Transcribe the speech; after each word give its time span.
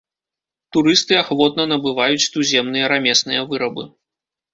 Турысты 0.77 1.17
ахвотна 1.23 1.65
набываюць 1.73 2.29
туземныя 2.37 2.85
рамесныя 2.95 3.45
вырабы. 3.53 3.83